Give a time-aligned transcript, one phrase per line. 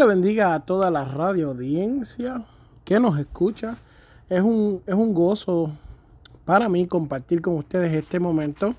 [0.00, 2.42] Le bendiga a toda la radio audiencia
[2.86, 3.76] que nos escucha.
[4.30, 5.76] Es un, es un gozo
[6.46, 8.74] para mí compartir con ustedes este momento.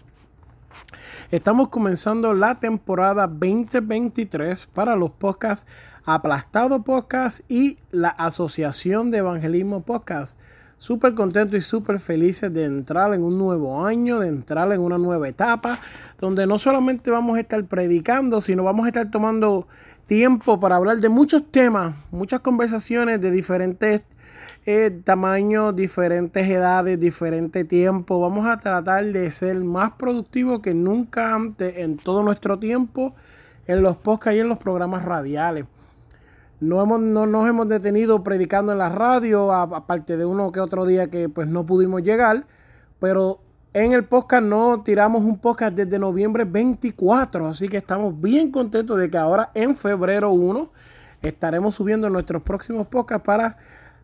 [1.30, 5.68] Estamos comenzando la temporada 2023 para los podcasts
[6.06, 10.40] Aplastado Podcast y la Asociación de Evangelismo Podcast.
[10.80, 14.98] Súper contento y súper felices de entrar en un nuevo año, de entrar en una
[14.98, 15.78] nueva etapa,
[16.20, 19.68] donde no solamente vamos a estar predicando, sino vamos a estar tomando
[20.12, 24.02] tiempo para hablar de muchos temas, muchas conversaciones de diferentes
[24.66, 28.20] eh, tamaños, diferentes edades, diferente tiempo.
[28.20, 33.16] Vamos a tratar de ser más productivos que nunca antes en todo nuestro tiempo
[33.68, 35.64] en los podcasts y en los programas radiales.
[36.60, 40.86] No, hemos, no nos hemos detenido predicando en la radio, aparte de uno que otro
[40.86, 42.48] día que pues no pudimos llegar,
[43.00, 43.40] pero
[43.74, 48.98] en el podcast no tiramos un podcast desde noviembre 24, así que estamos bien contentos
[48.98, 50.70] de que ahora en febrero 1
[51.22, 53.58] estaremos subiendo nuestros próximos podcasts para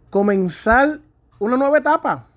[0.09, 1.01] comenzar
[1.39, 2.27] una nueva etapa,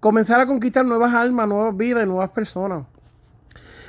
[0.00, 2.86] comenzar a conquistar nuevas almas, nuevas vidas y nuevas personas.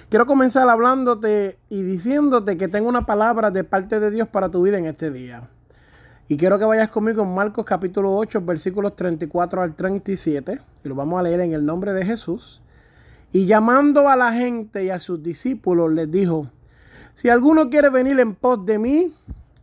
[0.09, 4.62] Quiero comenzar hablándote y diciéndote que tengo una palabra de parte de Dios para tu
[4.62, 5.50] vida en este día.
[6.28, 10.59] Y quiero que vayas conmigo en Marcos capítulo 8, versículos 34 al 37.
[10.84, 12.62] Y lo vamos a leer en el nombre de Jesús.
[13.35, 16.47] Y llamando a la gente y a sus discípulos, les dijo,
[17.16, 19.13] si alguno quiere venir en pos de mí,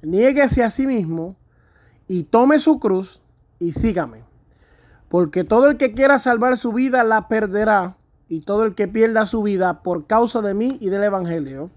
[0.02, 1.36] niéguese a sí mismo
[2.06, 3.22] y tome su cruz
[3.58, 4.24] y sígame.
[5.08, 7.96] Porque todo el que quiera salvar su vida la perderá,
[8.28, 11.70] y todo el que pierda su vida por causa de mí y del Evangelio,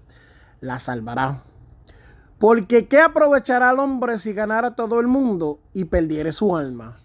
[0.60, 1.44] la salvará.
[2.36, 6.98] Porque ¿qué aprovechará el hombre si ganara todo el mundo y perdiere su alma?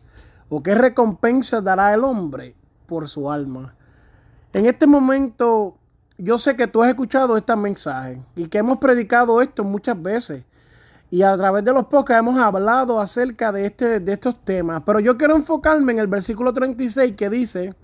[0.49, 2.57] ¿O qué recompensa dará el hombre
[2.87, 3.77] por su alma?
[4.53, 5.77] En este momento,
[6.17, 10.43] yo sé que tú has escuchado este mensaje y que hemos predicado esto muchas veces.
[11.09, 14.83] Y a través de los podcasts hemos hablado acerca de, este, de estos temas.
[14.85, 17.75] Pero yo quiero enfocarme en el versículo 36 que dice,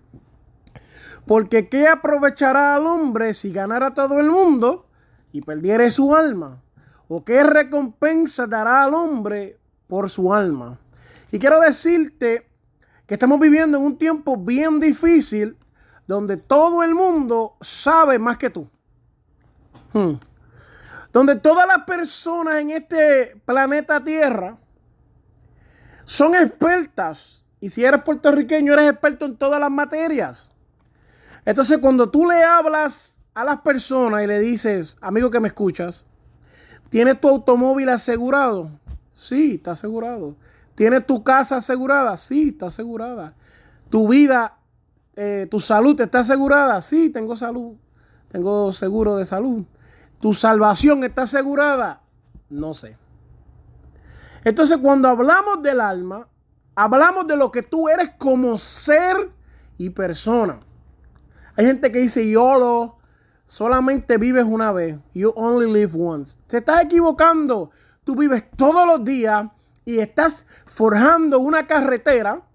[1.25, 4.87] porque ¿qué aprovechará al hombre si ganara todo el mundo
[5.31, 6.61] y perdiere su alma?
[7.07, 9.57] ¿O qué recompensa dará al hombre
[9.87, 10.79] por su alma?
[11.31, 12.49] Y quiero decirte
[13.05, 15.57] que estamos viviendo en un tiempo bien difícil
[16.07, 18.67] donde todo el mundo sabe más que tú.
[19.93, 20.13] Hmm.
[21.11, 24.57] Donde todas las personas en este planeta Tierra
[26.05, 27.43] son expertas.
[27.59, 30.51] Y si eres puertorriqueño, eres experto en todas las materias.
[31.43, 36.05] Entonces, cuando tú le hablas a las personas y le dices, amigo que me escuchas,
[36.89, 38.69] ¿tienes tu automóvil asegurado?
[39.11, 40.35] Sí, está asegurado.
[40.75, 42.15] ¿Tienes tu casa asegurada?
[42.17, 43.33] Sí, está asegurada.
[43.89, 44.56] Tu vida
[45.17, 46.79] eh, ¿tu salud está asegurada?
[46.79, 47.75] Sí, tengo salud.
[48.29, 49.65] Tengo seguro de salud.
[50.21, 52.01] ¿Tu salvación está asegurada?
[52.49, 52.95] No sé.
[54.43, 56.27] Entonces, cuando hablamos del alma,
[56.75, 59.31] hablamos de lo que tú eres como ser
[59.77, 60.59] y persona.
[61.55, 62.97] Hay gente que dice, YOLO,
[63.47, 64.99] solamente vives una vez.
[65.15, 66.37] You only live once.
[66.47, 67.71] Se estás equivocando.
[68.03, 69.47] Tú vives todos los días
[69.83, 72.46] y estás forjando una carretera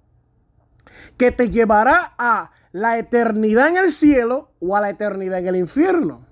[1.17, 5.57] que te llevará a la eternidad en el cielo o a la eternidad en el
[5.57, 6.27] infierno.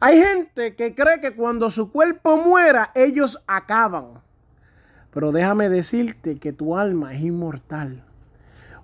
[0.00, 4.22] Hay gente que cree que cuando su cuerpo muera, ellos acaban.
[5.12, 8.04] Pero déjame decirte que tu alma es inmortal.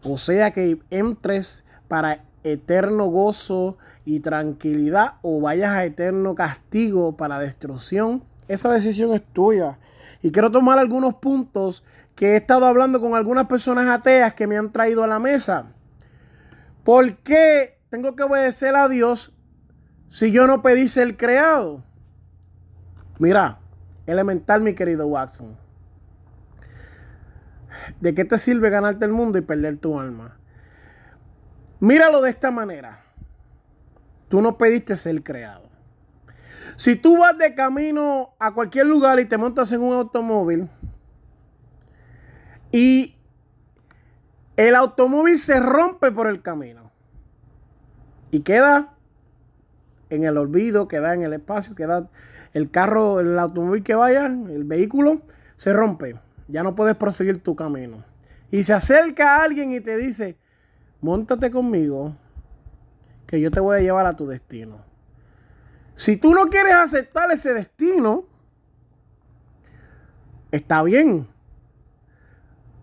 [0.02, 7.38] O sea que entres para eterno gozo y tranquilidad o vayas a eterno castigo para
[7.38, 8.22] destrucción.
[8.46, 9.78] Esa decisión es tuya.
[10.22, 11.82] Y quiero tomar algunos puntos
[12.16, 15.66] que he estado hablando con algunas personas ateas que me han traído a la mesa.
[16.82, 19.34] ¿Por qué tengo que obedecer a Dios
[20.08, 21.84] si yo no pedí ser creado?
[23.18, 23.58] Mira,
[24.06, 25.56] elemental, mi querido Watson.
[28.00, 30.38] ¿De qué te sirve ganarte el mundo y perder tu alma?
[31.80, 33.04] Míralo de esta manera.
[34.28, 35.68] Tú no pediste ser creado.
[36.76, 40.68] Si tú vas de camino a cualquier lugar y te montas en un automóvil,
[42.72, 43.16] y
[44.56, 46.90] el automóvil se rompe por el camino
[48.30, 48.94] y queda
[50.10, 52.08] en el olvido, queda en el espacio, queda
[52.54, 55.20] el carro, el automóvil que vaya, el vehículo,
[55.56, 56.18] se rompe.
[56.48, 58.04] Ya no puedes proseguir tu camino.
[58.50, 60.38] Y se acerca alguien y te dice,
[61.00, 62.16] montate conmigo,
[63.26, 64.78] que yo te voy a llevar a tu destino.
[65.94, 68.24] Si tú no quieres aceptar ese destino,
[70.50, 71.26] está bien.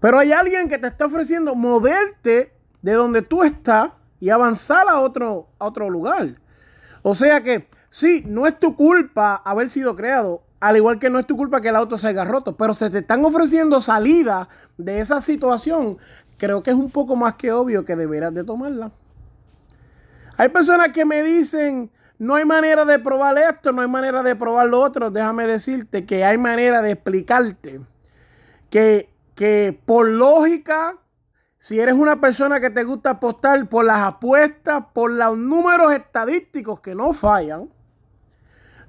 [0.04, 2.52] Pero hay alguien que te está ofreciendo moverte
[2.82, 6.42] de donde tú estás y avanzar a otro, a otro lugar.
[7.04, 11.20] O sea que sí, no es tu culpa haber sido creado, al igual que no
[11.20, 14.50] es tu culpa que el auto se haya roto, pero se te están ofreciendo salida
[14.78, 15.98] de esa situación.
[16.38, 18.92] Creo que es un poco más que obvio que deberás de tomarla.
[20.36, 21.90] Hay personas que me dicen,
[22.20, 25.12] no hay manera de probar esto, no hay manera de probar lo otro.
[25.12, 27.80] Déjame decirte que hay manera de explicarte
[28.70, 30.98] que, que por lógica,
[31.58, 36.82] si eres una persona que te gusta apostar por las apuestas, por los números estadísticos
[36.82, 37.70] que no fallan,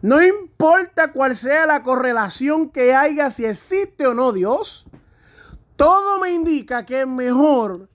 [0.02, 4.86] no importa cuál sea la correlación que haya, si existe o no Dios,
[5.76, 7.88] todo me indica que es mejor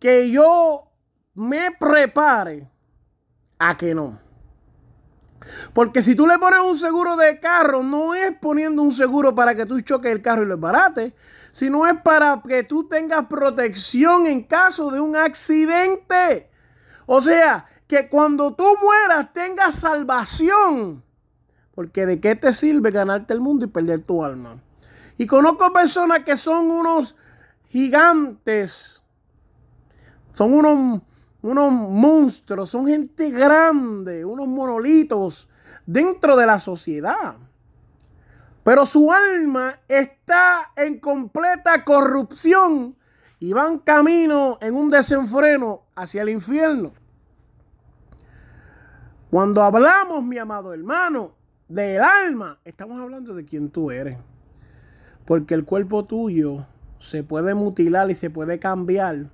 [0.00, 0.90] que yo
[1.34, 2.68] me prepare
[3.58, 4.18] a que no.
[5.72, 9.54] Porque si tú le pones un seguro de carro, no es poniendo un seguro para
[9.54, 11.12] que tú choques el carro y lo barates,
[11.50, 16.50] sino es para que tú tengas protección en caso de un accidente.
[17.06, 21.04] O sea, que cuando tú mueras tengas salvación.
[21.74, 24.62] Porque de qué te sirve ganarte el mundo y perder tu alma.
[25.18, 27.16] Y conozco personas que son unos
[27.66, 29.02] gigantes.
[30.32, 31.02] Son unos
[31.42, 35.48] unos monstruos, son gente grande, unos monolitos
[35.84, 37.34] dentro de la sociedad.
[38.62, 42.96] Pero su alma está en completa corrupción
[43.40, 46.92] y van camino en un desenfreno hacia el infierno.
[49.30, 51.32] Cuando hablamos, mi amado hermano,
[51.66, 54.18] del alma, estamos hablando de quién tú eres.
[55.24, 56.66] Porque el cuerpo tuyo
[56.98, 59.30] se puede mutilar y se puede cambiar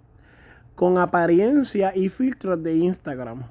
[0.78, 3.42] con apariencia y filtros de Instagram,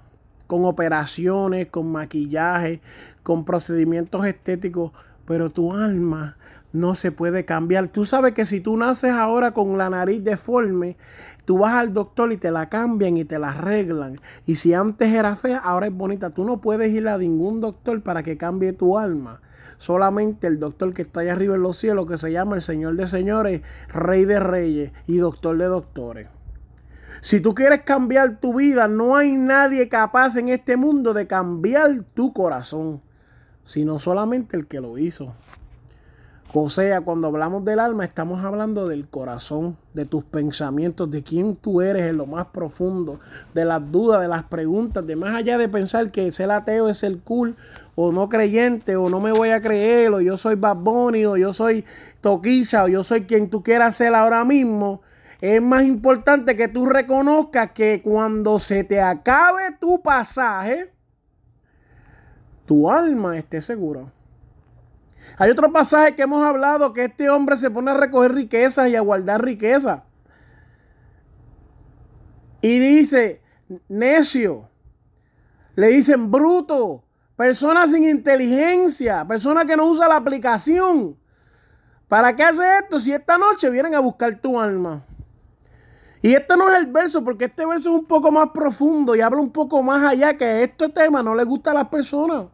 [0.47, 2.79] con operaciones, con maquillaje,
[3.21, 4.94] con procedimientos estéticos,
[5.25, 6.38] pero tu alma
[6.71, 7.89] no se puede cambiar.
[7.89, 10.95] Tú sabes que si tú naces ahora con la nariz deforme,
[11.44, 14.21] tú vas al doctor y te la cambian y te la arreglan.
[14.45, 16.30] Y si antes era fea, ahora es bonita.
[16.30, 19.41] Tú no puedes ir a ningún doctor para que cambie tu alma.
[19.75, 22.95] Solamente el doctor que está allá arriba en los cielos, que se llama el Señor
[22.95, 26.37] de Señores, Rey de Reyes y Doctor de Doctores.
[27.27, 32.03] Si tú quieres cambiar tu vida, no hay nadie capaz en este mundo de cambiar
[32.13, 33.01] tu corazón,
[33.65, 35.33] sino solamente el que lo hizo.
[36.53, 41.57] O sea, cuando hablamos del alma, estamos hablando del corazón, de tus pensamientos, de quién
[41.57, 43.19] tú eres en lo más profundo,
[43.53, 47.03] de las dudas, de las preguntas, de más allá de pensar que ser ateo es
[47.03, 47.57] el cool,
[47.95, 51.35] o no creyente, o no me voy a creer, o yo soy Bad Bunny, o
[51.35, 51.83] yo soy
[52.21, 55.01] Toquilla, o yo soy quien tú quieras ser ahora mismo
[55.42, 60.94] es más importante que tú reconozcas que cuando se te acabe tu pasaje,
[62.66, 64.12] tu alma esté segura.
[65.38, 68.95] Hay otro pasaje que hemos hablado que este hombre se pone a recoger riquezas y
[68.95, 70.02] a guardar riquezas.
[72.61, 73.42] Y dice,
[73.88, 74.69] necio,
[75.76, 77.04] le dicen bruto,
[77.35, 81.18] persona sin inteligencia, persona que no usa la aplicación.
[82.07, 85.06] ¿Para qué hace esto si esta noche vienen a buscar tu alma?
[86.21, 89.21] Y este no es el verso, porque este verso es un poco más profundo y
[89.21, 92.47] habla un poco más allá que este tema no le gusta a las personas.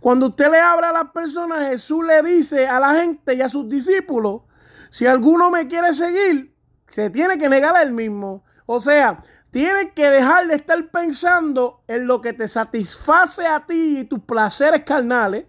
[0.00, 3.48] Cuando usted le habla a las personas, Jesús le dice a la gente y a
[3.48, 4.42] sus discípulos,
[4.90, 6.54] si alguno me quiere seguir,
[6.88, 8.44] se tiene que negar a él mismo.
[8.66, 9.22] O sea,
[9.52, 14.20] tiene que dejar de estar pensando en lo que te satisface a ti y tus
[14.20, 15.44] placeres carnales.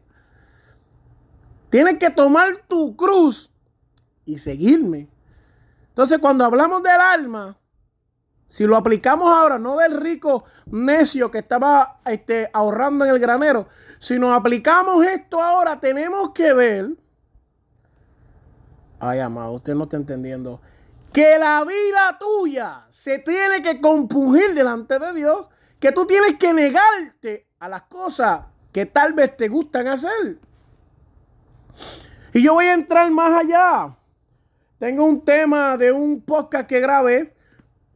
[1.70, 3.50] Tienes que tomar tu cruz
[4.26, 5.10] y seguirme.
[5.94, 7.56] Entonces, cuando hablamos del alma,
[8.48, 13.68] si lo aplicamos ahora, no del rico necio que estaba este, ahorrando en el granero,
[14.00, 16.98] si nos aplicamos esto ahora, tenemos que ver.
[19.00, 20.60] Ay, amado, usted no está entendiendo.
[21.12, 25.46] Que la vida tuya se tiene que compungir delante de Dios.
[25.80, 30.40] Que tú tienes que negarte a las cosas que tal vez te gustan hacer.
[32.34, 33.96] Y yo voy a entrar más allá.
[34.84, 37.34] Tengo un tema de un podcast que grabé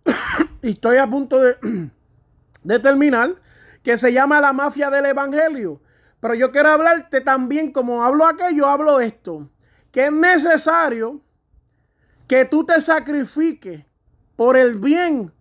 [0.61, 1.37] y estoy a punto
[2.63, 3.35] de, terminar
[3.83, 5.81] que se llama La Mafia del Evangelio.
[6.21, 9.49] Pero yo quiero hablarte también, como hablo aquello, hablo esto,
[9.91, 11.19] que es necesario
[12.25, 13.83] que tú te sacrifiques
[14.37, 15.33] por el bien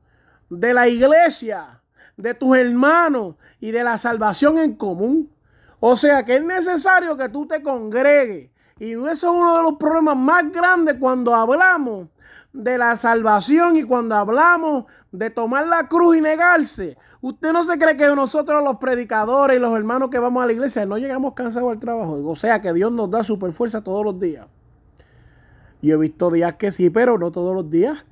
[0.50, 1.80] de la iglesia,
[2.16, 5.32] de tus hermanos y de la salvación en común.
[5.78, 8.50] O sea que es necesario que tú te congregues.
[8.78, 12.08] Y eso es uno de los problemas más grandes cuando hablamos
[12.52, 16.98] de la salvación y cuando hablamos de tomar la cruz y negarse.
[17.22, 20.52] Usted no se cree que nosotros los predicadores y los hermanos que vamos a la
[20.52, 22.22] iglesia no llegamos cansados al trabajo.
[22.26, 24.46] O sea que Dios nos da super fuerza todos los días.
[25.80, 28.04] Yo he visto días que sí, pero no todos los días.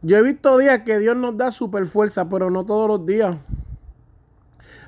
[0.00, 3.36] Yo he visto días que Dios nos da super fuerza, pero no todos los días.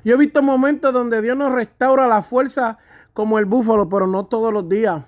[0.03, 2.77] Yo he visto momentos donde Dios nos restaura la fuerza
[3.15, 5.01] como el búfalo, pero no todos los días.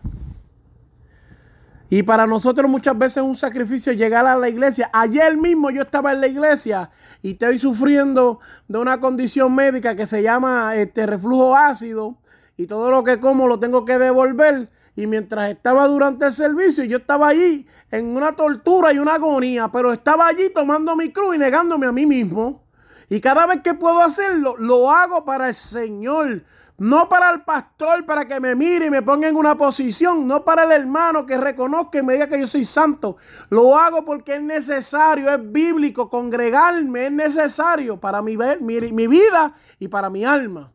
[1.90, 4.90] Y para nosotros muchas veces es un sacrificio llegar a la iglesia.
[4.94, 6.90] Ayer mismo yo estaba en la iglesia
[7.22, 12.18] y estoy sufriendo de una condición médica que se llama este reflujo ácido
[12.56, 14.70] y todo lo que como lo tengo que devolver.
[14.96, 19.68] Y mientras estaba durante el servicio, yo estaba allí en una tortura y una agonía,
[19.68, 22.64] pero estaba allí tomando mi cruz y negándome a mí mismo.
[23.10, 26.44] Y cada vez que puedo hacerlo, lo hago para el Señor.
[26.80, 30.28] No para el pastor, para que me mire y me ponga en una posición.
[30.28, 33.18] No para el hermano que reconozca y me diga que yo soy santo.
[33.50, 36.08] Lo hago porque es necesario, es bíblico.
[36.10, 40.72] Congregarme es necesario para mi, mi, mi vida y para mi alma.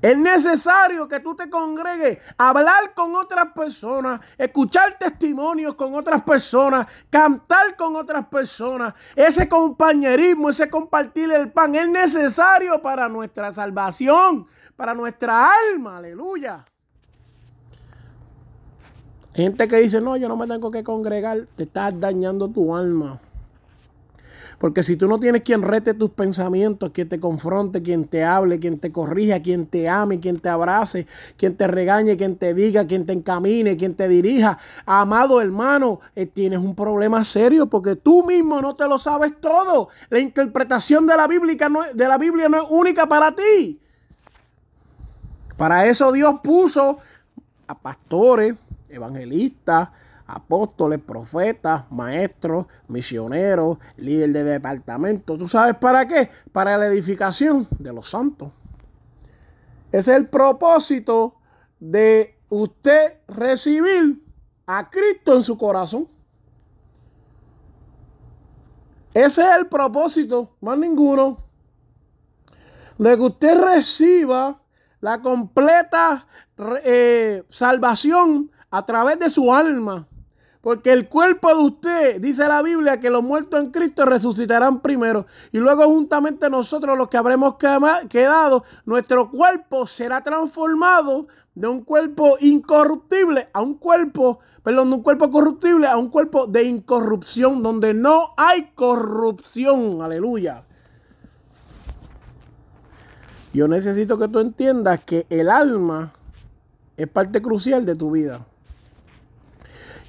[0.00, 6.86] Es necesario que tú te congregues, hablar con otras personas, escuchar testimonios con otras personas,
[7.10, 8.94] cantar con otras personas.
[9.16, 15.96] Ese compañerismo, ese compartir el pan es necesario para nuestra salvación, para nuestra alma.
[15.96, 16.64] Aleluya.
[19.34, 23.20] Gente que dice, no, yo no me tengo que congregar, te estás dañando tu alma.
[24.58, 28.58] Porque si tú no tienes quien rete tus pensamientos, quien te confronte, quien te hable,
[28.58, 32.84] quien te corrija, quien te ame, quien te abrace, quien te regañe, quien te diga,
[32.84, 38.24] quien te encamine, quien te dirija, amado hermano, eh, tienes un problema serio porque tú
[38.26, 39.90] mismo no te lo sabes todo.
[40.10, 43.78] La interpretación de la Biblia no, de la Biblia no es única para ti.
[45.56, 46.98] Para eso Dios puso
[47.68, 48.54] a pastores,
[48.88, 49.90] evangelistas,
[50.28, 55.36] apóstoles, profetas, maestros, misioneros, líder de departamento.
[55.38, 56.30] ¿Tú sabes para qué?
[56.52, 58.52] Para la edificación de los santos.
[59.90, 61.34] Ese es el propósito
[61.80, 64.22] de usted recibir
[64.66, 66.06] a Cristo en su corazón.
[69.14, 71.42] Ese es el propósito, más ninguno,
[72.98, 74.60] de que usted reciba
[75.00, 76.26] la completa
[76.84, 80.06] eh, salvación a través de su alma.
[80.68, 85.24] Porque el cuerpo de usted, dice la Biblia, que los muertos en Cristo resucitarán primero.
[85.50, 87.54] Y luego juntamente nosotros los que habremos
[88.10, 95.02] quedado, nuestro cuerpo será transformado de un cuerpo incorruptible a un cuerpo, perdón, de un
[95.02, 100.02] cuerpo corruptible a un cuerpo de incorrupción, donde no hay corrupción.
[100.02, 100.64] Aleluya.
[103.54, 106.12] Yo necesito que tú entiendas que el alma
[106.98, 108.44] es parte crucial de tu vida.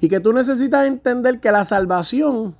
[0.01, 2.55] Y que tú necesitas entender que la salvación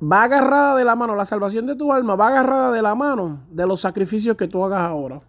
[0.00, 3.40] va agarrada de la mano, la salvación de tu alma va agarrada de la mano
[3.50, 5.20] de los sacrificios que tú hagas ahora.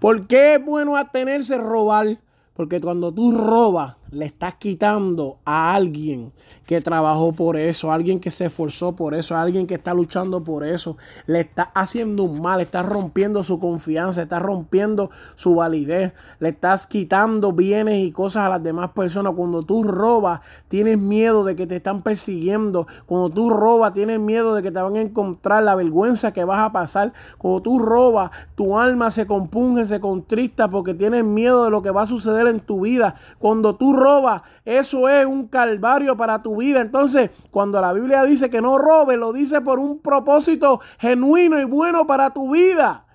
[0.00, 2.18] ¿Por qué es bueno atenerse a robar?
[2.54, 6.32] Porque cuando tú robas, le estás quitando a alguien
[6.66, 9.94] que trabajó por eso, a alguien que se esforzó por eso, a alguien que está
[9.94, 10.98] luchando por eso.
[11.26, 16.86] Le estás haciendo un mal, estás rompiendo su confianza, estás rompiendo su validez, le estás
[16.86, 19.32] quitando bienes y cosas a las demás personas.
[19.34, 22.86] Cuando tú robas, tienes miedo de que te están persiguiendo.
[23.06, 26.60] Cuando tú robas, tienes miedo de que te van a encontrar la vergüenza que vas
[26.60, 27.14] a pasar.
[27.38, 31.90] Cuando tú robas, tu alma se compunge, se contrista porque tienes miedo de lo que
[31.90, 33.14] va a suceder en tu vida.
[33.38, 36.80] Cuando tú roba, eso es un calvario para tu vida.
[36.80, 41.64] Entonces, cuando la Biblia dice que no robe, lo dice por un propósito genuino y
[41.64, 43.06] bueno para tu vida.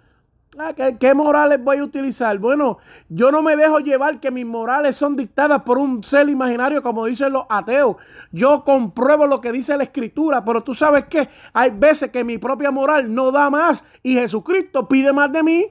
[0.59, 2.39] Ah, ¿qué, morales voy a utilizar?
[2.39, 2.79] Bueno,
[3.09, 7.05] yo no me dejo llevar que mis morales son dictadas por un ser imaginario, como
[7.05, 7.97] dicen los ateos.
[8.31, 12.39] Yo compruebo lo que dice la escritura, pero tú sabes que hay veces que mi
[12.39, 15.65] propia moral no da más y Jesucristo pide más de mí.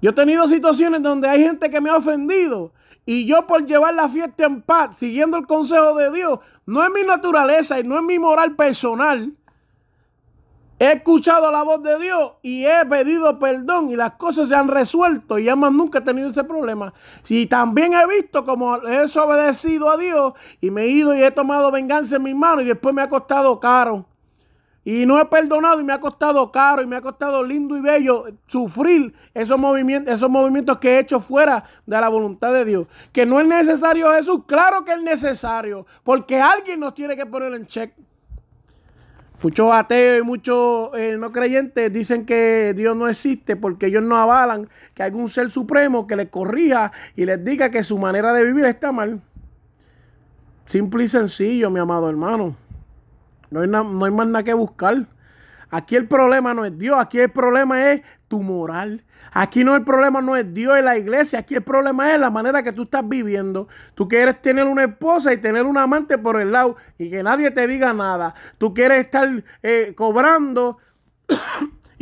[0.00, 2.72] Yo he tenido situaciones donde hay gente que me ha ofendido
[3.04, 6.90] y yo por llevar la fiesta en paz, siguiendo el consejo de Dios, no es
[6.90, 9.32] mi naturaleza y no es mi moral personal.
[10.78, 14.66] He escuchado la voz de Dios y he pedido perdón y las cosas se han
[14.66, 16.92] resuelto y además nunca he tenido ese problema.
[17.22, 21.30] Si también he visto como he desobedecido a Dios y me he ido y he
[21.30, 24.06] tomado venganza en mis manos y después me ha costado caro.
[24.84, 27.80] Y no he perdonado y me ha costado caro y me ha costado lindo y
[27.80, 32.86] bello sufrir esos movimientos, esos movimientos que he hecho fuera de la voluntad de Dios.
[33.12, 37.54] Que no es necesario Jesús, claro que es necesario, porque alguien nos tiene que poner
[37.54, 37.94] en check.
[39.40, 44.16] Muchos ateos y muchos eh, no creyentes dicen que Dios no existe porque ellos no
[44.16, 48.32] avalan que hay un ser supremo que les corrija y les diga que su manera
[48.32, 49.20] de vivir está mal.
[50.64, 52.56] Simple y sencillo, mi amado hermano.
[53.52, 55.06] No hay, no hay más nada que buscar.
[55.70, 59.04] Aquí el problema no es Dios, aquí el problema es tu moral.
[59.30, 62.30] Aquí no el problema no es Dios y la iglesia, aquí el problema es la
[62.30, 63.68] manera que tú estás viviendo.
[63.94, 67.50] Tú quieres tener una esposa y tener un amante por el lado y que nadie
[67.50, 68.34] te diga nada.
[68.58, 70.76] Tú quieres estar eh, cobrando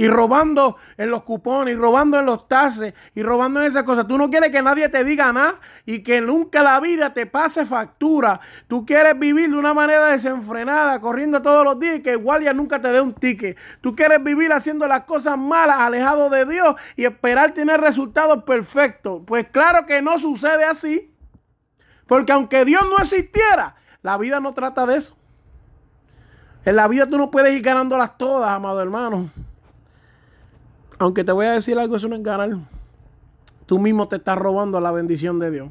[0.00, 4.06] y robando en los cupones, y robando en los tases, y robando en esas cosas.
[4.06, 7.66] Tú no quieres que nadie te diga nada y que nunca la vida te pase
[7.66, 8.40] factura.
[8.66, 12.54] Tú quieres vivir de una manera desenfrenada, corriendo todos los días y que el guardia
[12.54, 13.58] nunca te dé un ticket.
[13.82, 19.20] Tú quieres vivir haciendo las cosas malas, alejado de Dios y esperar tener resultados perfectos.
[19.26, 21.14] Pues claro que no sucede así.
[22.06, 25.14] Porque aunque Dios no existiera, la vida no trata de eso.
[26.64, 29.28] En la vida tú no puedes ir ganándolas todas, amado hermano.
[31.00, 32.60] Aunque te voy a decir algo, eso no es.
[33.64, 35.70] Tú mismo te estás robando la bendición de Dios.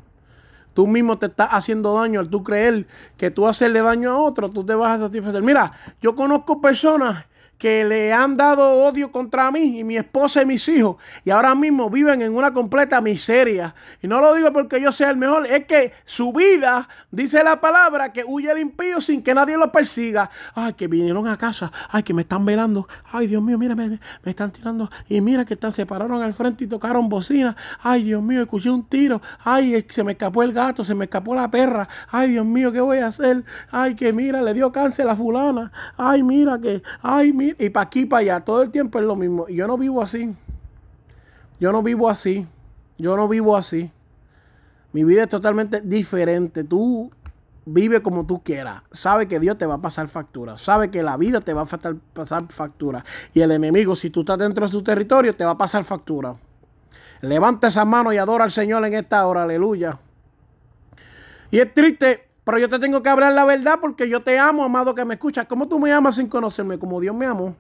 [0.74, 4.50] Tú mismo te estás haciendo daño al tú creer que tú hacerle daño a otro,
[4.50, 5.44] tú te vas a satisfacer.
[5.44, 5.72] Mira,
[6.02, 7.26] yo conozco personas
[7.60, 11.54] que le han dado odio contra mí y mi esposa y mis hijos y ahora
[11.54, 13.76] mismo viven en una completa miseria.
[14.02, 17.60] Y no lo digo porque yo sea el mejor, es que su vida, dice la
[17.60, 20.32] palabra, que huye el impío sin que nadie lo persiga.
[20.56, 24.00] Ay, que vinieron a casa, ay, que me están velando, ay, Dios mío, mira, me,
[24.24, 27.58] están tirando y mira que están, se pararon al frente y tocaron bocina.
[27.82, 31.36] Ay, Dios mío, escuché un tiro, ay, se me escapó el gato, se me escapó
[31.36, 33.44] la perra, ay, Dios mío, ¿qué voy a hacer?
[33.70, 37.86] Ay, que mira, le dio cáncer a fulana, ay, mira que, ay, mira y para
[37.86, 39.46] aquí, para allá, todo el tiempo es lo mismo.
[39.48, 40.36] Y yo no vivo así.
[41.60, 42.48] Yo no vivo así.
[42.98, 43.92] Yo no vivo así.
[44.92, 46.64] Mi vida es totalmente diferente.
[46.64, 47.12] Tú
[47.66, 48.82] vive como tú quieras.
[48.92, 50.58] Sabe que Dios te va a pasar factura.
[50.58, 53.04] Sabe que la vida te va a pasar factura.
[53.34, 56.36] Y el enemigo, si tú estás dentro de su territorio, te va a pasar factura.
[57.22, 59.44] Levanta esa mano y adora al Señor en esta hora.
[59.44, 59.98] Aleluya.
[61.52, 64.64] Y es triste pero yo te tengo que hablar la verdad porque yo te amo,
[64.64, 65.46] amado que me escuchas.
[65.46, 66.80] ¿Cómo tú me amas sin conocerme?
[66.80, 67.56] Como Dios me amó.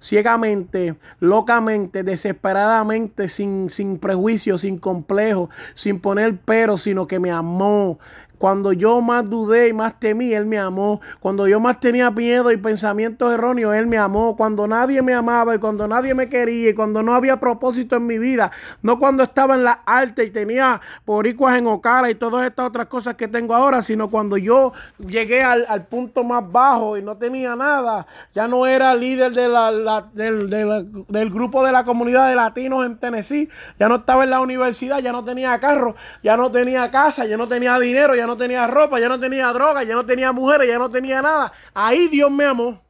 [0.00, 8.00] Ciegamente, locamente, desesperadamente, sin, sin prejuicio, sin complejo, sin poner pero, sino que me amó
[8.38, 11.00] cuando yo más dudé y más temí, Él me amó.
[11.20, 14.36] Cuando yo más tenía miedo y pensamientos erróneos, Él me amó.
[14.36, 18.06] Cuando nadie me amaba y cuando nadie me quería y cuando no había propósito en
[18.06, 18.50] mi vida.
[18.82, 22.86] No cuando estaba en la alta y tenía poricuas en Ocara y todas estas otras
[22.86, 27.56] cosas que tengo ahora, sino cuando yo llegué al, punto más bajo y no tenía
[27.56, 28.06] nada.
[28.34, 32.98] Ya no era líder de la, del, del grupo de la comunidad de latinos en
[32.98, 33.48] Tennessee.
[33.78, 37.36] Ya no estaba en la universidad, ya no tenía carro, ya no tenía casa, ya
[37.36, 40.68] no tenía dinero, ya no tenía ropa, ya no tenía droga, ya no tenía mujeres,
[40.68, 41.52] ya no tenía nada.
[41.74, 42.82] Ahí Dios me amó.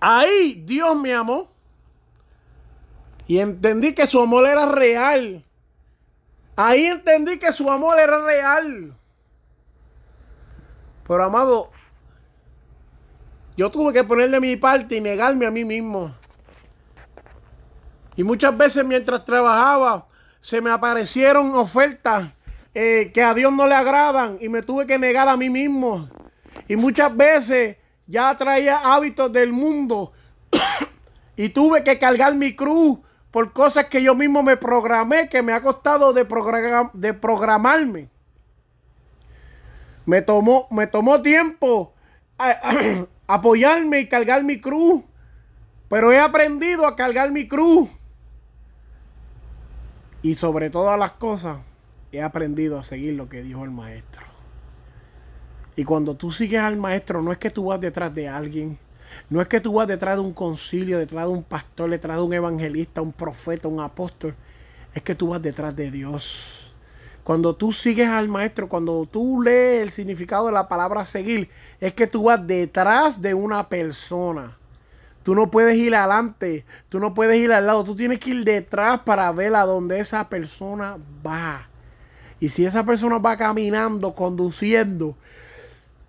[0.00, 1.50] Ahí Dios me amó.
[3.26, 5.44] Y entendí que su amor era real.
[6.56, 8.96] Ahí entendí que su amor era real.
[11.06, 11.70] Pero amado,
[13.56, 16.14] yo tuve que ponerle mi parte y negarme a mí mismo.
[18.16, 20.06] Y muchas veces mientras trabajaba,
[20.40, 22.28] se me aparecieron ofertas
[22.74, 26.08] eh, que a Dios no le agradan y me tuve que negar a mí mismo.
[26.68, 27.76] Y muchas veces
[28.06, 30.12] ya traía hábitos del mundo
[31.36, 32.98] y tuve que cargar mi cruz
[33.30, 36.26] por cosas que yo mismo me programé, que me ha costado de,
[36.94, 38.08] de programarme.
[40.06, 41.92] Me tomó, me tomó tiempo
[43.26, 45.02] apoyarme y cargar mi cruz,
[45.88, 47.88] pero he aprendido a cargar mi cruz.
[50.22, 51.58] Y sobre todas las cosas,
[52.12, 54.22] he aprendido a seguir lo que dijo el maestro.
[55.76, 58.78] Y cuando tú sigues al maestro, no es que tú vas detrás de alguien,
[59.30, 62.22] no es que tú vas detrás de un concilio, detrás de un pastor, detrás de
[62.22, 64.34] un evangelista, un profeta, un apóstol,
[64.94, 66.74] es que tú vas detrás de Dios.
[67.22, 71.92] Cuando tú sigues al maestro, cuando tú lees el significado de la palabra seguir, es
[71.92, 74.56] que tú vas detrás de una persona.
[75.22, 78.44] Tú no puedes ir adelante, tú no puedes ir al lado, tú tienes que ir
[78.44, 81.67] detrás para ver a dónde esa persona va.
[82.40, 85.16] Y si esa persona va caminando, conduciendo,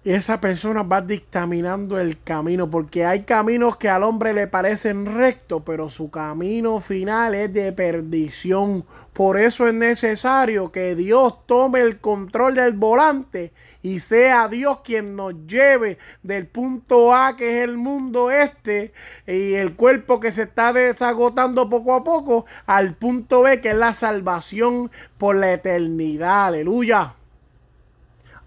[0.06, 5.62] esa persona va dictaminando el camino, porque hay caminos que al hombre le parecen rectos,
[5.66, 8.86] pero su camino final es de perdición.
[9.12, 15.18] Por eso es necesario que Dios tome el control del volante y sea Dios quien
[15.18, 18.94] nos lleve del punto A, que es el mundo este,
[19.28, 23.76] y el cuerpo que se está desagotando poco a poco, al punto B, que es
[23.76, 26.48] la salvación por la eternidad.
[26.48, 27.16] Aleluya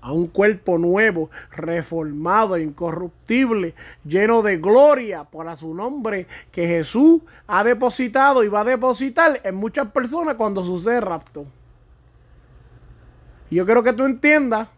[0.02, 7.62] a un cuerpo nuevo, reformado, incorruptible, lleno de gloria para su nombre que Jesús ha
[7.62, 11.46] depositado y va a depositar en muchas personas cuando sucede rapto.
[13.48, 14.68] Y yo quiero que tú entiendas,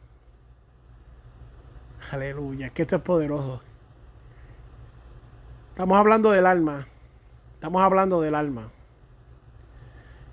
[2.13, 3.63] aleluya, que esto es poderoso.
[5.71, 6.87] Estamos hablando del alma,
[7.55, 8.69] estamos hablando del alma.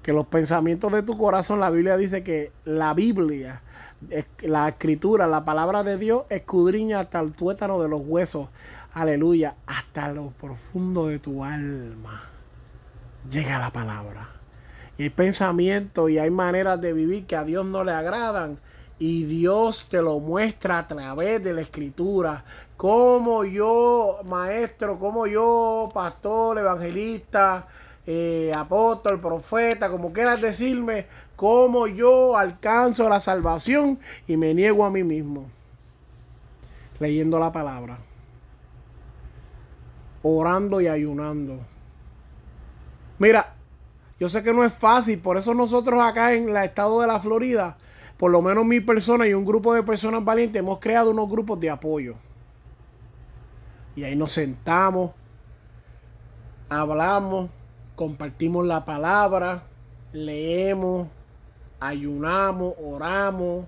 [0.03, 3.61] Que los pensamientos de tu corazón, la Biblia dice que la Biblia
[4.41, 8.49] la escritura, la palabra de Dios escudriña hasta el tuétano de los huesos.
[8.93, 9.55] Aleluya.
[9.67, 12.21] Hasta lo profundo de tu alma.
[13.29, 14.29] Llega la palabra.
[14.97, 18.59] Y hay pensamientos y hay maneras de vivir que a Dios no le agradan.
[18.99, 22.43] Y Dios te lo muestra a través de la escritura.
[22.77, 27.67] Como yo, maestro, como yo, pastor, evangelista,
[28.05, 31.07] eh, apóstol, profeta, como quieras decirme,
[31.41, 35.47] cómo yo alcanzo la salvación y me niego a mí mismo.
[36.99, 37.97] Leyendo la palabra.
[40.21, 41.57] Orando y ayunando.
[43.17, 43.55] Mira,
[44.19, 47.19] yo sé que no es fácil, por eso nosotros acá en el estado de la
[47.19, 47.75] Florida,
[48.17, 51.59] por lo menos mi persona y un grupo de personas valientes, hemos creado unos grupos
[51.59, 52.17] de apoyo.
[53.95, 55.09] Y ahí nos sentamos,
[56.69, 57.49] hablamos,
[57.95, 59.63] compartimos la palabra,
[60.13, 61.07] leemos,
[61.81, 63.65] ayunamos, oramos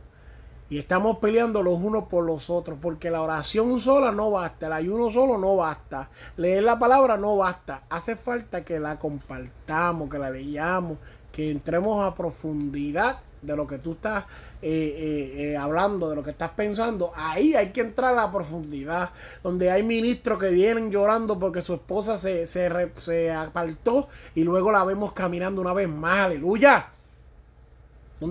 [0.69, 4.73] y estamos peleando los unos por los otros, porque la oración sola no basta, el
[4.73, 10.17] ayuno solo no basta, leer la palabra no basta, hace falta que la compartamos, que
[10.17, 10.97] la leamos,
[11.31, 14.23] que entremos a profundidad de lo que tú estás
[14.61, 18.31] eh, eh, eh, hablando, de lo que estás pensando, ahí hay que entrar a la
[18.31, 19.09] profundidad,
[19.43, 24.71] donde hay ministros que vienen llorando porque su esposa se, se, se apartó y luego
[24.71, 26.89] la vemos caminando una vez más, aleluya.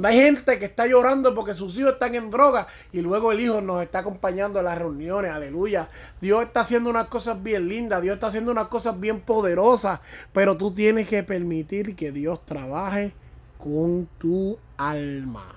[0.05, 3.61] Hay gente que está llorando porque sus hijos están en droga y luego el hijo
[3.61, 5.31] nos está acompañando en las reuniones.
[5.31, 5.89] Aleluya.
[6.21, 8.01] Dios está haciendo unas cosas bien lindas.
[8.03, 10.01] Dios está haciendo unas cosas bien poderosas.
[10.33, 13.13] Pero tú tienes que permitir que Dios trabaje
[13.59, 15.57] con tu alma.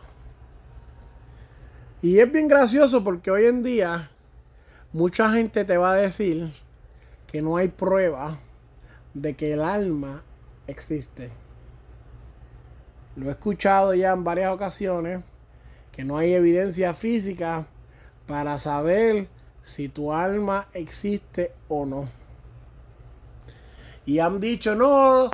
[2.02, 4.12] Y es bien gracioso porque hoy en día
[4.94, 6.52] mucha gente te va a decir
[7.28, 8.38] que no hay prueba
[9.14, 10.24] de que el alma
[10.68, 11.45] existe.
[13.16, 15.22] Lo he escuchado ya en varias ocasiones,
[15.92, 17.66] que no hay evidencia física
[18.28, 19.28] para saber
[19.64, 22.10] si tu alma existe o no.
[24.06, 25.32] Y han dicho, no,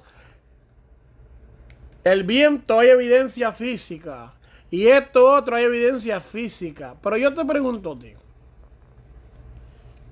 [2.04, 4.34] el viento hay evidencia física.
[4.70, 6.96] Y esto otro hay evidencia física.
[7.02, 8.18] Pero yo te pregunto, tío.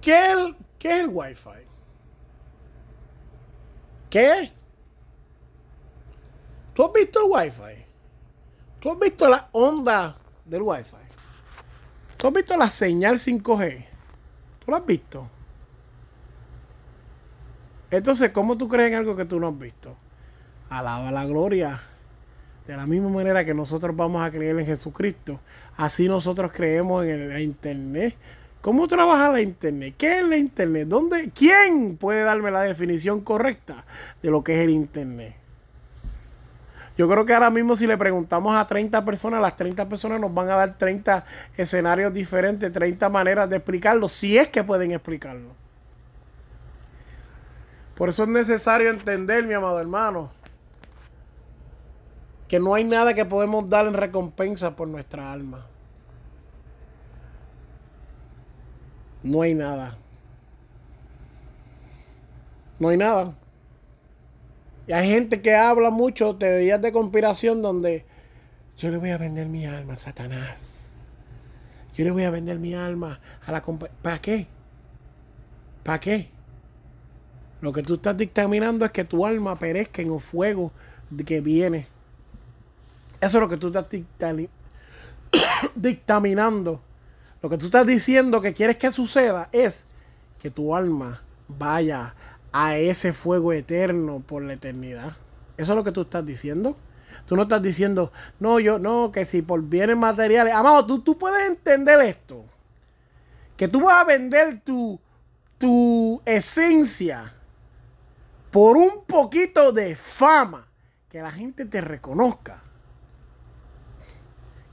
[0.01, 1.49] ¿Qué qué es el Wi-Fi?
[4.09, 4.51] ¿Qué?
[6.79, 7.85] ¿Tú has visto el Wi-Fi?
[8.79, 10.15] ¿Tú has visto la onda
[10.45, 10.95] del Wi-Fi?
[12.15, 13.85] ¿Tú has visto la señal 5G?
[14.59, 15.29] ¿Tú lo has visto?
[17.91, 19.97] Entonces, ¿cómo tú crees en algo que tú no has visto?
[20.69, 21.81] Alaba la gloria.
[22.65, 25.41] De la misma manera que nosotros vamos a creer en Jesucristo,
[25.75, 28.15] así nosotros creemos en el Internet.
[28.61, 29.95] ¿Cómo trabaja la Internet?
[29.97, 30.87] ¿Qué es la Internet?
[30.87, 31.29] ¿Dónde?
[31.31, 33.83] ¿Quién puede darme la definición correcta
[34.23, 35.48] de lo que es el Internet?
[36.99, 40.33] Yo creo que ahora mismo si le preguntamos a 30 personas, las 30 personas nos
[40.33, 41.23] van a dar 30
[41.55, 45.51] escenarios diferentes, 30 maneras de explicarlo, si es que pueden explicarlo.
[47.95, 50.29] Por eso es necesario entender, mi amado hermano,
[52.49, 55.65] que no hay nada que podemos dar en recompensa por nuestra alma.
[59.23, 59.97] No hay nada.
[62.77, 63.33] No hay nada.
[64.89, 68.07] Y hay gente que habla mucho de días de conspiración donde
[68.75, 70.61] yo le voy a vender mi alma a Satanás.
[71.95, 74.47] Yo le voy a vender mi alma a la ¿Para qué?
[75.83, 76.31] ¿Para qué?
[77.61, 80.71] Lo que tú estás dictaminando es que tu alma perezca en un fuego
[81.23, 81.85] que viene.
[83.21, 83.85] Eso es lo que tú estás
[85.75, 86.81] dictaminando.
[87.43, 89.85] Lo que tú estás diciendo que quieres que suceda es
[90.41, 92.15] que tu alma vaya
[92.51, 95.17] a ese fuego eterno por la eternidad.
[95.57, 96.77] Eso es lo que tú estás diciendo.
[97.25, 100.53] Tú no estás diciendo, no, yo, no, que si por bienes materiales.
[100.53, 102.45] Amado, tú, tú puedes entender esto.
[103.55, 104.99] que tú vas a vender tu,
[105.57, 107.31] tu esencia
[108.51, 110.67] por un poquito de fama,
[111.09, 112.63] que la gente te reconozca.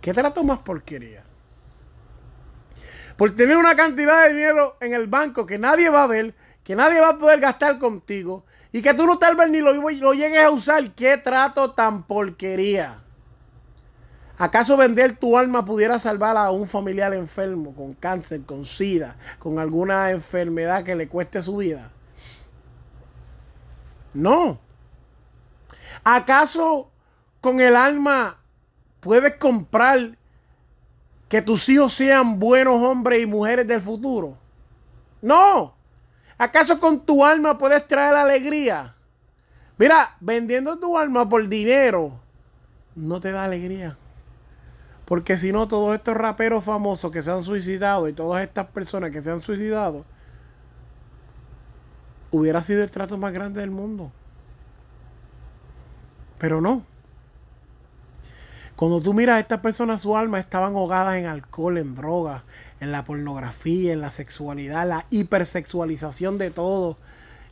[0.00, 1.24] ¿Qué trato más porquería?
[3.16, 6.34] Por tener una cantidad de dinero en el banco que nadie va a ver,
[6.66, 9.72] que nadie va a poder gastar contigo y que tú no tal vez ni lo,
[9.72, 10.90] lo llegues a usar.
[10.90, 12.98] ¿Qué trato tan porquería?
[14.36, 19.60] ¿Acaso vender tu alma pudiera salvar a un familiar enfermo con cáncer, con sida, con
[19.60, 21.92] alguna enfermedad que le cueste su vida?
[24.12, 24.58] No.
[26.02, 26.90] ¿Acaso
[27.40, 28.40] con el alma
[28.98, 30.18] puedes comprar
[31.28, 34.36] que tus hijos sean buenos hombres y mujeres del futuro?
[35.22, 35.75] No.
[36.38, 38.94] ¿Acaso con tu alma puedes traer alegría?
[39.78, 42.26] Mira, vendiendo tu alma por dinero
[42.96, 43.96] no te da alegría.
[45.04, 49.10] Porque si no, todos estos raperos famosos que se han suicidado y todas estas personas
[49.10, 50.04] que se han suicidado,
[52.32, 54.10] hubiera sido el trato más grande del mundo.
[56.38, 56.82] Pero no.
[58.76, 62.42] Cuando tú miras a estas personas, su alma estaban ahogadas en alcohol, en drogas,
[62.78, 66.98] en la pornografía, en la sexualidad, la hipersexualización de todo,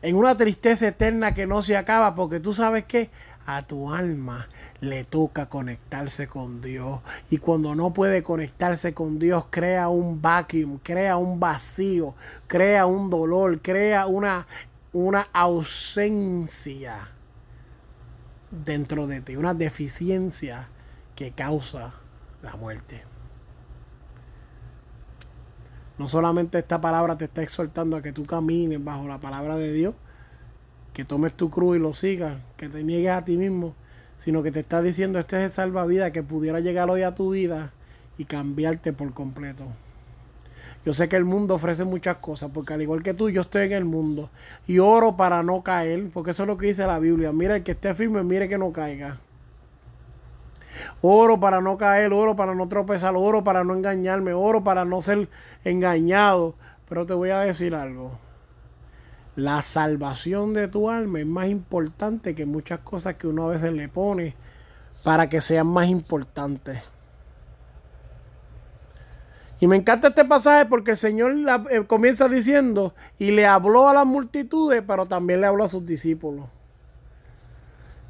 [0.02, 3.08] en una tristeza eterna que no se acaba, porque tú sabes que
[3.46, 4.48] a tu alma
[4.80, 7.00] le toca conectarse con Dios.
[7.30, 12.14] Y cuando no puede conectarse con Dios, crea un vacuum, crea un vacío,
[12.46, 14.46] crea un dolor, crea una,
[14.92, 17.08] una ausencia
[18.50, 20.68] dentro de ti, una deficiencia
[21.14, 21.92] que causa
[22.42, 23.02] la muerte.
[25.96, 29.72] No solamente esta palabra te está exhortando a que tú camines bajo la palabra de
[29.72, 29.94] Dios,
[30.92, 33.74] que tomes tu cruz y lo sigas, que te niegues a ti mismo,
[34.16, 37.30] sino que te está diciendo este es el salvavidas que pudiera llegar hoy a tu
[37.30, 37.72] vida
[38.18, 39.64] y cambiarte por completo.
[40.84, 43.66] Yo sé que el mundo ofrece muchas cosas, porque al igual que tú, yo estoy
[43.66, 44.30] en el mundo
[44.66, 47.32] y oro para no caer, porque eso es lo que dice la Biblia.
[47.32, 49.18] Mira, el que esté firme, mire que no caiga.
[51.02, 55.02] Oro para no caer, oro para no tropezar, oro para no engañarme, oro para no
[55.02, 55.28] ser
[55.64, 56.54] engañado.
[56.88, 58.18] Pero te voy a decir algo.
[59.36, 63.72] La salvación de tu alma es más importante que muchas cosas que uno a veces
[63.72, 64.36] le pone
[65.02, 66.90] para que sean más importantes.
[69.60, 71.32] Y me encanta este pasaje porque el Señor
[71.70, 75.86] eh, comienza diciendo, y le habló a las multitudes, pero también le habló a sus
[75.86, 76.46] discípulos.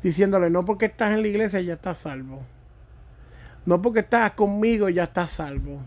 [0.04, 2.42] Diciéndole, no porque estás en la iglesia ya estás salvo.
[3.64, 5.80] No porque estás conmigo ya estás salvo.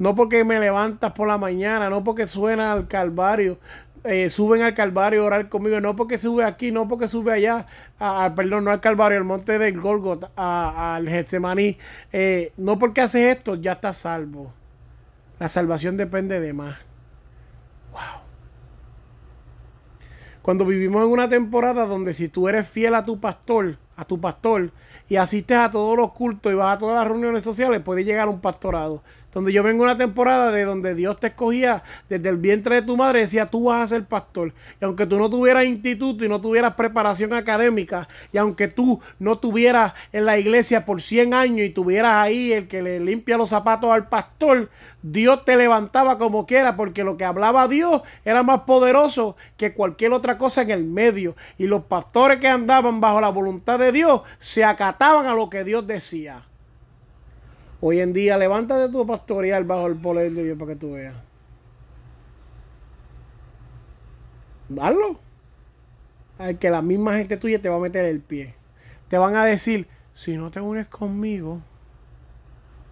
[0.00, 3.60] No porque me levantas por la mañana, no porque suena al Calvario,
[4.02, 7.66] eh, suben al Calvario a orar conmigo, no porque sube aquí, no porque sube allá,
[8.00, 11.78] a, perdón, no al Calvario, al monte del Golgot, al Getsemaní.
[12.12, 14.52] Eh, no porque haces esto, ya estás salvo.
[15.38, 16.78] La salvación depende de más.
[17.92, 18.19] Wow.
[20.42, 24.20] Cuando vivimos en una temporada donde si tú eres fiel a tu pastor, a tu
[24.20, 24.70] pastor,
[25.08, 28.28] y asistes a todos los cultos y vas a todas las reuniones sociales, puede llegar
[28.28, 29.02] a un pastorado.
[29.32, 32.96] Donde yo vengo una temporada de donde Dios te escogía desde el vientre de tu
[32.96, 34.52] madre, decía tú vas a ser pastor.
[34.80, 39.38] Y aunque tú no tuvieras instituto y no tuvieras preparación académica, y aunque tú no
[39.38, 43.50] tuvieras en la iglesia por 100 años y tuvieras ahí el que le limpia los
[43.50, 44.68] zapatos al pastor,
[45.02, 50.12] Dios te levantaba como quiera, porque lo que hablaba Dios era más poderoso que cualquier
[50.12, 51.36] otra cosa en el medio.
[51.56, 55.64] Y los pastores que andaban bajo la voluntad de Dios se acataban a lo que
[55.64, 56.44] Dios decía.
[57.80, 61.14] Hoy en día, levántate tu pastorear bajo el poder de Dios para que tú veas.
[64.78, 65.18] Hazlo.
[66.38, 68.54] Al que la misma gente tuya te va a meter el pie.
[69.08, 71.60] Te van a decir, si no te unes conmigo,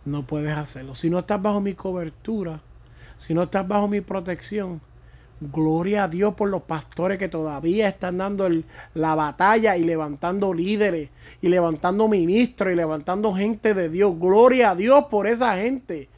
[0.04, 0.94] no puedes hacerlo.
[0.94, 2.61] Si no estás bajo mi cobertura,
[3.18, 4.80] si no estás bajo mi protección,
[5.40, 8.48] gloria a Dios por los pastores que todavía están dando
[8.94, 14.18] la batalla y levantando líderes y levantando ministros y levantando gente de Dios.
[14.18, 16.09] Gloria a Dios por esa gente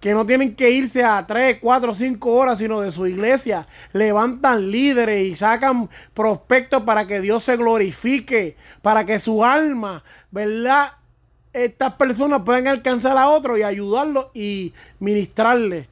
[0.00, 3.66] que no tienen que irse a 3, 4, 5 horas, sino de su iglesia.
[3.92, 10.92] Levantan líderes y sacan prospectos para que Dios se glorifique, para que su alma, ¿verdad?
[11.54, 15.86] estas personas pueden alcanzar a otros y ayudarlos y ministrarles.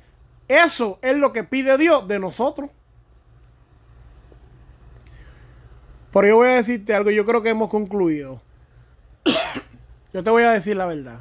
[0.52, 2.68] Eso es lo que pide Dios de nosotros.
[6.12, 8.42] Pero yo voy a decirte algo, yo creo que hemos concluido.
[10.12, 11.20] yo te voy a decir la verdad.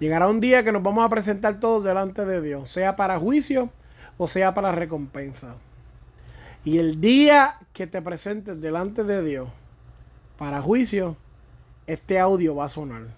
[0.00, 3.70] Llegará un día que nos vamos a presentar todos delante de Dios, sea para juicio
[4.16, 5.56] o sea para recompensa.
[6.64, 9.50] Y el día que te presentes delante de Dios
[10.38, 11.18] para juicio,
[11.86, 13.08] este audio va a sonar,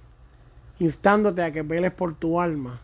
[0.80, 2.80] instándote a que veles por tu alma,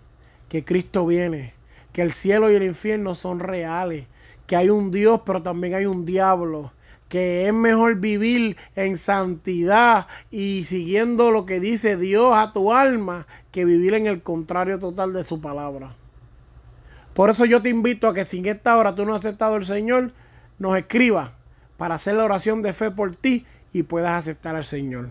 [0.50, 1.54] que Cristo viene,
[1.92, 4.06] que el cielo y el infierno son reales,
[4.46, 6.72] que hay un Dios pero también hay un diablo,
[7.08, 13.26] que es mejor vivir en santidad y siguiendo lo que dice Dios a tu alma
[13.52, 15.94] que vivir en el contrario total de su palabra.
[17.14, 19.54] Por eso yo te invito a que si en esta hora tú no has aceptado
[19.54, 20.12] al Señor,
[20.58, 21.30] nos escribas
[21.76, 25.10] para hacer la oración de fe por ti y puedas aceptar al Señor.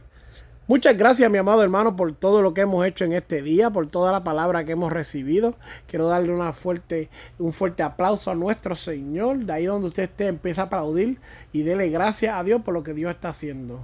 [0.70, 3.88] Muchas gracias, mi amado hermano, por todo lo que hemos hecho en este día, por
[3.88, 5.56] toda la palabra que hemos recibido.
[5.88, 9.40] Quiero darle fuerte, un fuerte aplauso a nuestro Señor.
[9.40, 11.20] De ahí donde usted esté, empieza a aplaudir
[11.52, 13.80] y dele gracias a Dios por lo que Dios está haciendo.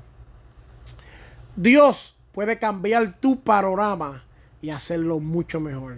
[1.56, 4.24] Dios puede cambiar tu panorama
[4.62, 5.98] y hacerlo mucho mejor.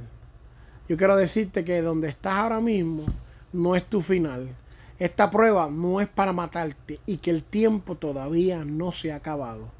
[0.88, 3.04] Yo quiero decirte que donde estás ahora mismo
[3.52, 4.56] no es tu final.
[5.00, 9.76] Esta prueba no es para matarte y que el tiempo todavía no se ha acabado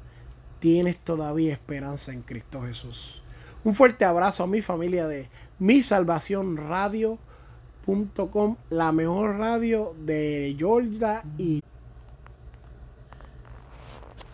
[0.60, 3.22] tienes todavía esperanza en Cristo Jesús.
[3.64, 11.24] Un fuerte abrazo a mi familia de mi salvación radio.com, la mejor radio de Georgia
[11.36, 11.62] y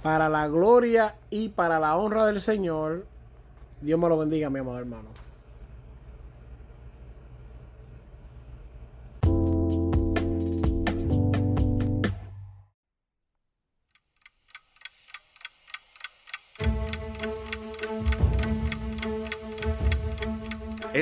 [0.02, 3.06] para la gloria y para la honra del Señor.
[3.80, 5.23] Dios me lo bendiga, mi amado hermano.